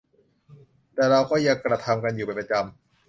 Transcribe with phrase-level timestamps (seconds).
[0.93, 2.63] แต่เราก็ยังกระทำกันอยู่เป็นประจำ